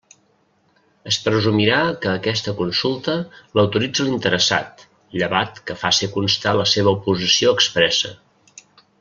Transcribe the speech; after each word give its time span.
Es 1.09 1.17
presumirà 1.25 1.81
que 2.05 2.09
aquesta 2.13 2.53
consulta 2.61 3.15
l'autoritza 3.59 4.07
l'interessat, 4.07 4.83
llevat 5.19 5.63
que 5.69 5.77
faci 5.83 6.11
constar 6.17 6.55
la 6.63 6.67
seva 6.73 6.97
oposició 6.99 7.55
expressa. 7.61 8.13